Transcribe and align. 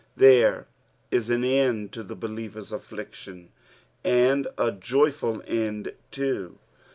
There 0.17 0.65
is 1.11 1.29
an 1.29 1.43
end 1.43 1.91
to 1.91 2.01
the 2.01 2.15
believer's 2.15 2.71
affliction, 2.71 3.51
and 4.03 4.47
a 4.57 4.71
joyful 4.71 5.43
end 5.45 5.93
too. 6.09 6.57